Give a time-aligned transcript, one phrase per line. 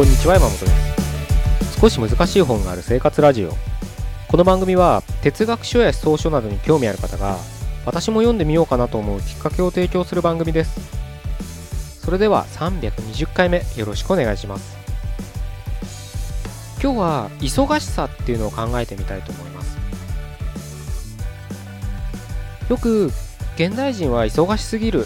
[0.00, 1.78] こんにちは山本です。
[1.78, 3.52] 少し難しい本がある生活ラジオ。
[4.28, 7.36] この番組は哲学書や思想書などに興味ある方が
[7.84, 10.80] 私も読んでみようかなと思うきっかけを提供する番組です。
[12.02, 14.74] それでは320回目よろしくお願いします。
[16.82, 19.76] 今日は忙しさっていうのを考えてみたいと思います。
[22.70, 23.12] よく
[23.56, 25.04] 現代人は忙しすぎる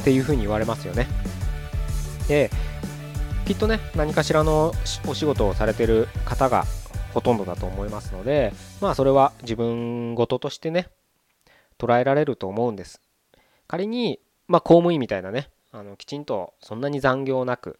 [0.00, 1.08] っていうふうに言われますよね。
[2.28, 2.52] で
[3.48, 4.74] きっとね何かしらの
[5.06, 6.66] お仕事をされてる方が
[7.14, 8.52] ほとんどだと思いますので
[8.82, 10.90] まあそれは自分事としてね
[11.78, 13.00] 捉えられると思うんです。
[13.66, 17.78] 仮にまあ公務員みたいなねあのきちんとそんなに残業なく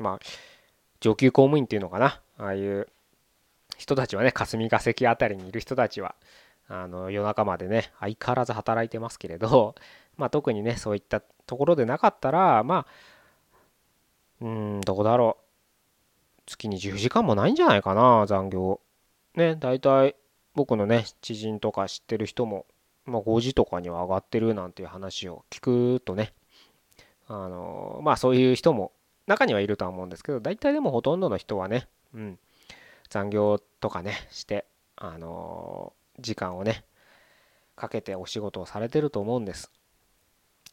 [0.00, 0.18] まあ
[1.00, 2.88] 上級公務員っていうのかなああいう
[3.76, 6.14] 人たちはね霞が関あたりにいる人たちは
[6.68, 9.74] あの夜中までね相変わらず働いてますけれど
[10.16, 13.11] まあ特にねそういったところでなかったらまあ
[14.42, 15.42] うんどこだろう。
[16.46, 18.80] 月に10時間もないんじゃないかな残業。
[19.36, 20.16] ね大体
[20.54, 22.66] 僕のね知人とか知ってる人も、
[23.06, 25.60] まあ、5時とかには上がってるなんていう話を聞
[25.96, 26.34] くとね
[27.28, 28.92] あのまあそういう人も
[29.26, 32.38] 中にはいるとは思うんですけど大体でもほとんどの人はね、うん、
[33.08, 36.84] 残業とかねしてあの時間をね
[37.76, 39.70] かけてお仕事をされてると思うんです。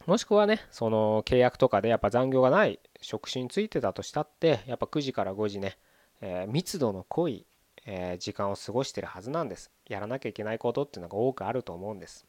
[0.05, 5.77] もしくはねその契約とかでやっぱ残業がない職種についてたとしたってやっぱ9時から5時ね、
[6.21, 7.45] えー、密度の濃い、
[7.85, 9.71] えー、時間を過ごしてるはずなんです。
[9.87, 12.25] やらなきゃいけないことっていうのが多くあると思うんです。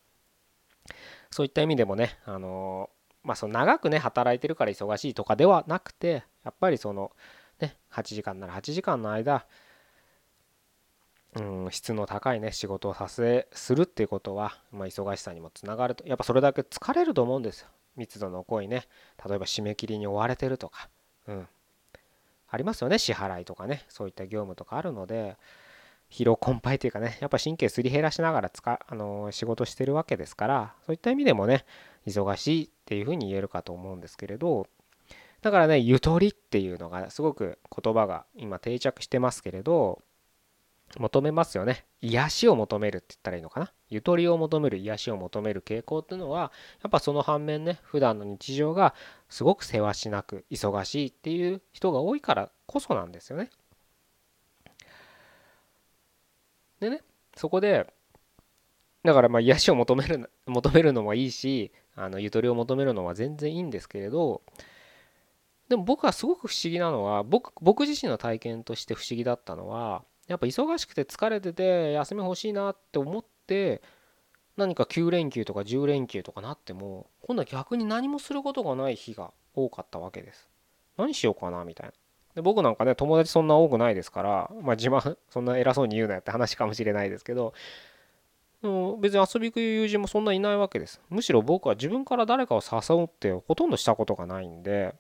[1.31, 7.13] そういった意味でもねあのー、まあその長くね働いてるから忙しいとかではなくてやっぱりその
[7.61, 9.47] ね8時間なら8時間の間
[11.37, 16.07] うん、質の高いね仕事をさせするっていうことは、まあ、忙しさにもつながると。
[16.07, 17.69] やっぱそれだけ疲れると思うんですよ。
[17.97, 18.87] 密度の濃いね
[19.29, 20.89] 例えば締め切りに追われてるとか、
[21.27, 21.49] うん、
[22.49, 23.85] ありますよね支払いとかね。
[23.89, 25.37] そういった業務とかあるので
[26.11, 31.65] 疲労困憊というかねやっぱ神経すり減らしながら使あの仕事してるわけですからそういった意味でもね
[32.07, 34.67] 忙しいっていうふうに言えるかと思うんですけれど
[35.43, 40.03] だからねゆとりっていうのがすごく言葉が今定着してますけれど
[40.99, 41.85] 求めますよね。
[42.01, 43.73] 癒しを求めるって言ったらいいのかな？
[43.89, 46.53] ゆとりを求める、癒しを求める傾向っていうのは、
[46.83, 48.95] やっぱその反面ね、普段の日常が
[49.29, 53.51] すごくせわしなく、忙しいっていう人が多いからこそなんですよね。
[56.81, 57.03] でね、
[57.37, 57.87] そこで、
[59.05, 64.43] だからまあ癒しを求める、求めるのもいいし、あのゆとりを求めるのは全然いいんですけれど、
[65.69, 73.83] でも僕はすごく不思議なのは、僕僕自身の体験として不思議だったのは、やっぱ忙しくて疲れてて休み欲しいなって思って
[74.57, 80.49] 何か9連休とか10連休とかなっても今度は逆に何もすることがない日が多かったわけです。
[80.97, 81.93] 何しようかなみたいな。
[82.37, 87.53] で僕なんかね友達そんな多くないですからまあ自慢そんな偉そうに言うなよって話かもしれないですけど
[89.01, 91.01] 別に遊び行く友人もそんないないわけです。
[91.09, 94.95] むしろ僕は自分から誰かを誘うってほとんどしたことがないんで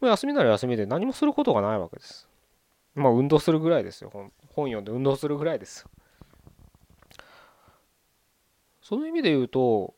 [0.00, 2.28] 休みなら休みで何もすることがないわけです。
[2.94, 4.10] まあ運動するぐらいですよ。
[4.10, 5.86] 本本読んで運動するぐらいです。
[8.82, 9.94] その意味で言うと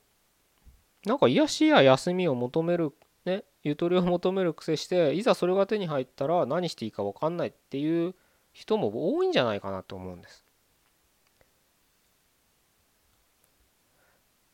[1.05, 2.93] なんか癒しや休みを求める
[3.25, 8.15] ねゆとりを求める癖していざそれが手に入ったら何していいか分かんないっていう
[8.53, 10.45] 人も多いんじゃないかなと思うんです。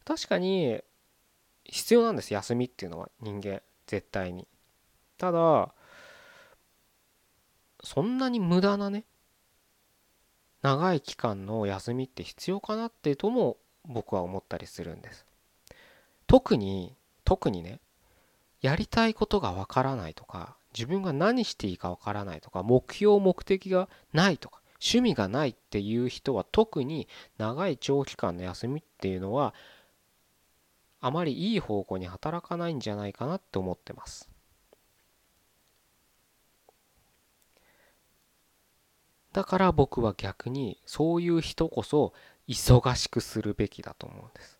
[0.04, 0.80] 確かに
[1.64, 4.48] 必要なんです休みっていうのは人間絶対に。
[5.18, 5.72] ただ
[7.82, 9.04] そんなに無駄なね
[10.62, 15.26] 長い期間の休みって必要かなってとも僕は思ったりするんです。
[16.28, 16.94] 特に
[17.24, 17.80] 特にね
[18.60, 27.08] やりたいことがわからないとか自分が何していいかわからないとか目標目的がないとか趣味がないっていう人は特に
[27.38, 29.54] 長い長期間の休みっていうのは
[31.00, 34.31] あまりいい方向に働かないんじゃないかなって思ってます。
[39.32, 42.12] だから僕は逆にそういう人こそ
[42.48, 44.58] 忙しくするべきだと思うんです。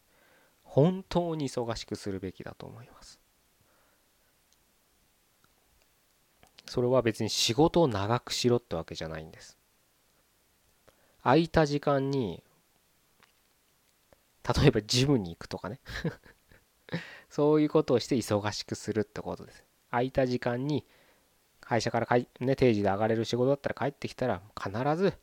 [0.63, 3.21] 本当に忙しくするべきだと思います。
[6.67, 9.59] それは別に仕事を長くしろってわけじゃないんです。
[11.23, 12.43] 空いた時間に
[14.43, 15.81] 例えばジムに行くとかね
[17.31, 19.65] そういうことをして忙しくするってことです。
[19.91, 20.87] 空いた時間に
[21.73, 25.15] 会社からかい、ね、定時で上がれる仕事だったら帰ってきたら必ず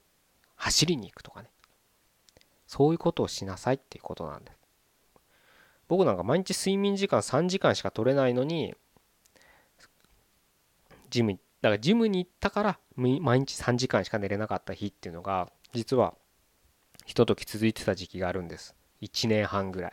[0.55, 1.49] 走りに行くとかね。
[2.65, 4.57] そういうことをしなさいっていうことなんです。
[5.87, 8.73] 僕なんか毎日睡眠時間3時間しか取れないのに
[11.11, 16.15] ジムだからジムに行ったから毎日3時間しか寝れなかった日っていうのが実は
[17.05, 18.75] ひととき続いてた時期があるんです。
[19.01, 19.91] 1年半ぐらい。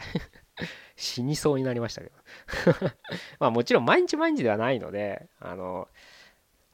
[0.97, 2.14] 死にそうになりましたけど。
[3.41, 5.88] まあもちろん毎日毎日ではないのであの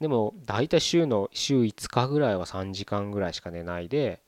[0.02, 4.20] でも大体週の週5日ぐらいは3時間ぐらいしか寝ないで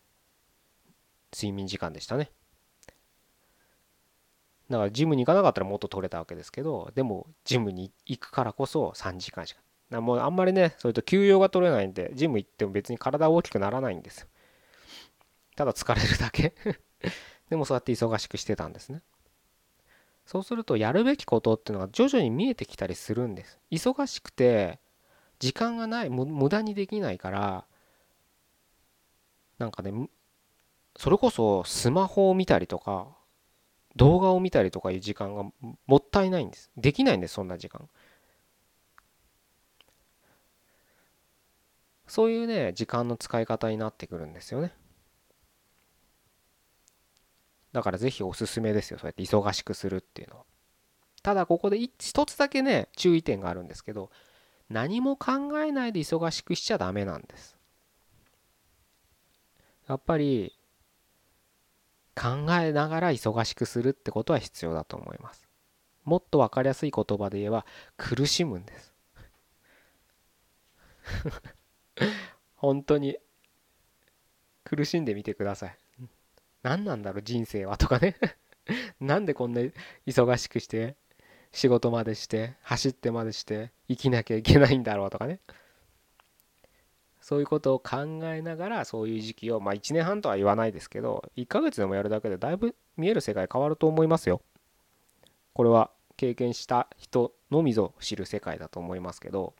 [1.35, 2.31] 睡眠時間でしたね。
[4.71, 14.27] だからジムに行かなかったらもっと取れたわけですけどでもジムに行くからこそ3時間しかもうあんまりねそれと休養が取れないんでジム行っても別に体大きくならないんです
[15.57, 16.55] ただ疲れるだけ。
[17.51, 19.03] でもそうやって忙しくしてたんですね。
[20.27, 23.61] そうするとやるべきことっていうのが徐々に見えてきたりするんです。
[23.71, 24.81] 忙しくて
[25.45, 27.67] 時間がない無駄にできないから
[29.59, 30.09] なんかね
[30.97, 33.09] それこそスマホを見たりとか
[33.95, 35.45] 動画を見たりとかいう時間が
[35.87, 36.71] もったいないんです。
[36.79, 37.91] できないんですそんな時間。
[42.07, 44.73] そういうね時間の使い方になってくるんですよね。
[47.73, 48.99] だからぜひおすすめですよ。
[48.99, 50.45] そうやって忙しくするっていうのは。
[51.23, 54.11] ただここで一つだけね注意点があるんですけど
[54.69, 57.57] 何も考えないで忙しくしちゃダメなんです。
[59.89, 60.59] やっぱり
[62.15, 65.47] 考えながら忙しくするってことは必要だと思います。
[66.05, 67.67] もっと分かりやすい言葉で言えば
[67.97, 68.95] 苦しむんです。
[72.57, 73.19] 本当に
[74.65, 75.79] 苦しんでみてください。
[76.63, 78.17] 何なんだろう人生はとかね。
[79.01, 79.61] なんでこんな
[80.07, 80.97] 忙しくして
[81.55, 85.39] 仕事までして走ってまでして生きなきゃいけないんだろうとかね
[87.21, 94.43] そういうことを考えながらそういう時期をまあ1年半とは言わないですけど1ヶ月でもやるだけでだいぶ見える世界変わると思いますよ。
[95.55, 99.55] これは経験した人のみぞ知る世界だと思いますけど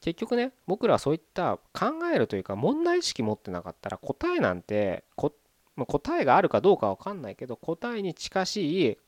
[0.00, 8.98] 結局ね僕らはそういった考えるというか問題意識持ってなかったら答えなんて答えがあるかどうか分かんないけど答えに近しい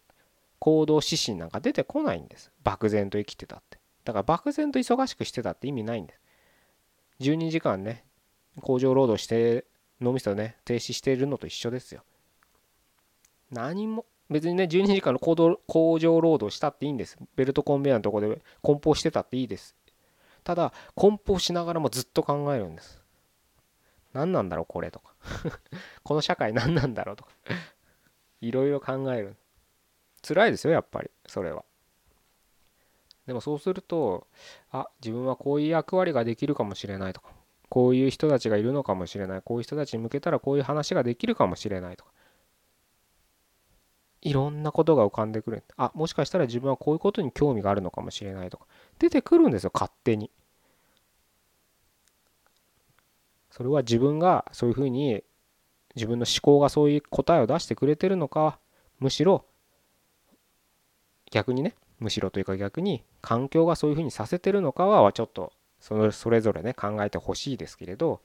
[0.64, 2.50] 行動指針なんか出てこないんです。
[2.62, 3.78] 漠然と生きてたって。
[4.02, 6.20] だから漠然と忙しくしてたって意味ないんです。
[7.20, 8.02] 12時間ね
[8.62, 9.66] 工場労働して
[10.00, 12.02] 脳みそね停止しているのと一緒ですよ。
[13.50, 17.18] 何も別にね12時間の行動工場労働したっていいんです。
[17.36, 19.76] ベルトコンベヤーのとこで梱包してたっていいです。
[20.44, 23.02] ただ梱包しながらもずっと考えるんです。
[24.14, 25.12] 何なんだろうこれとか。
[26.04, 27.30] この社会何なんだろうとか。
[28.40, 29.36] いろいろ考える。
[30.26, 31.10] 辛いですよやっぱり。
[31.26, 31.64] それは。
[33.26, 34.26] でもそうすると
[34.70, 37.28] あ自分はこういう役割ができるかもしれないとか
[37.70, 42.10] こういう人たちがいるのかもしれないこういう人たちに向けたらこういう話ができるかもしれないとか。
[44.20, 45.62] いろんなことが浮かんでくる。
[45.76, 48.66] あもしかしたら自分はこういうことに興味があるのかもしれないとか。
[48.98, 50.30] 出てくるんですよ勝手に。
[53.50, 55.22] それは自分がそういうふうに
[55.94, 58.58] 自分の思考がそういう答えを出してくれてるのか
[58.98, 59.44] むしろ
[61.34, 68.20] 逆にねむしろというか逆に環境がそういうふうにさせてるのかはちょっとそのそれぞれね考えてほしいですけれど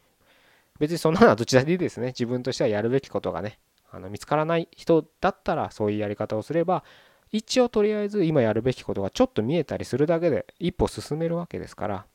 [0.78, 2.08] 別にそんなのはどちらでいいですね。
[2.18, 3.58] 自分としてはやるべきことがね
[3.92, 6.84] あの見つからない人だったらそういうやり方をすれば
[7.32, 12.06] 一応とりあえず今やるべきことがちょっと見えたりするだけで一歩進めるわけですから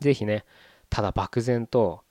[0.00, 0.44] 是非ね
[0.90, 2.02] ただ漠然と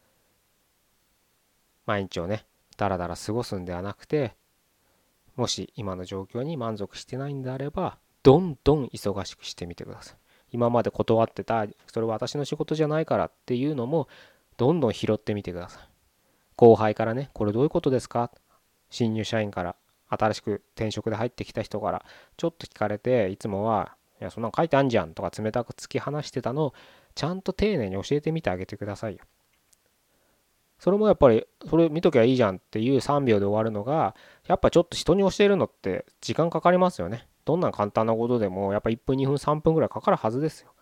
[1.86, 2.46] 毎日をね
[2.78, 4.34] だらだら過ごすんではなくて
[5.42, 10.18] もし今の状況に満足してないんであればどんどん忙しくしてみてください。
[10.52, 14.08] 今まで断ってたそれは私の仕事じゃないからっていうのも
[14.58, 15.84] どんどん拾ってみてください。
[16.56, 18.30] 後輩からねこれどういうことですか？
[18.92, 19.76] 新入社員から
[20.10, 22.06] 新しく転職で入ってきた人から
[22.38, 26.74] ちょっと聞かれていつもはいやそんなの書いてあんじゃんとか冷たく突き放してたのを
[27.16, 29.24] ちゃんと丁寧に教えてみてあげてくださいよ。
[30.82, 34.16] それもやっぱりそれ見ときゃいいじゃんっていう3秒で終わるのが
[34.48, 37.28] やっぱちょっと人に教えるのって時間かかりますよね。
[37.46, 40.74] どんな簡単なことでもやっぱ1分2分3分ぐらいかかるはずですよ。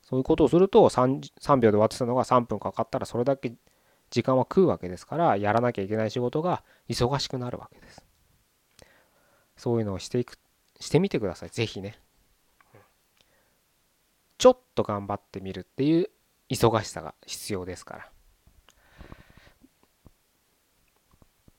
[0.00, 3.52] そういうことをすると 3, 3秒で終わってたのが3分かかったらそれだけ
[4.10, 8.04] 時間は食うわけですからやらなきゃいけない仕事が忙しくなるわけです。
[9.56, 10.38] そういうのをしていく
[10.78, 11.50] してみてください。
[11.50, 11.98] 是非ね。
[14.38, 16.10] ちょっと頑張ってみるっていう
[16.48, 18.12] 忙しさが必要ですから。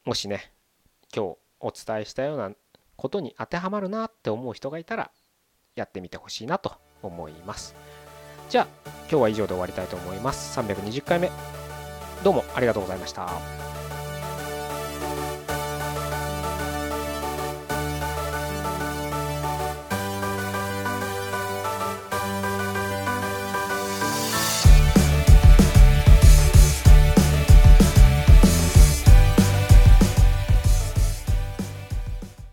[0.09, 0.51] もしね
[1.15, 2.49] 今日お伝えしたような
[2.95, 5.11] ことに当てはまるなって思う人がいたら
[5.75, 6.73] やってみてほしいなと
[7.03, 7.75] 思います。
[8.49, 8.67] じゃあ
[9.01, 10.59] 今日は以上で終わりたいと思います。
[10.59, 11.29] 320回目。
[12.23, 13.78] どうもありがとうございました。